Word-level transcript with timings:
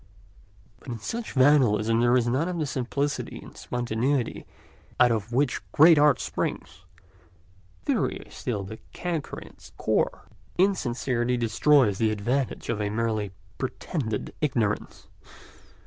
But 0.79 0.87
in 0.87 0.97
such 0.97 1.33
vandalism 1.33 1.99
there 1.99 2.17
is 2.17 2.25
none 2.25 2.47
of 2.49 2.57
the 2.57 2.65
simplicity 2.65 3.37
and 3.37 3.55
spontaneity 3.55 4.47
out 4.99 5.11
of 5.11 5.31
which 5.31 5.61
great 5.71 5.99
art 5.99 6.19
springs: 6.19 6.85
theory 7.85 8.15
is 8.17 8.33
still 8.33 8.63
the 8.63 8.79
canker 8.93 9.39
in 9.39 9.49
its 9.49 9.73
core, 9.77 10.23
and 10.57 10.69
insincerity 10.69 11.37
destroys 11.37 11.99
the 11.99 12.09
advantages 12.09 12.69
of 12.69 12.81
a 12.81 12.89
merely 12.89 13.29
pretended 13.59 14.33
ignorance. 14.41 15.05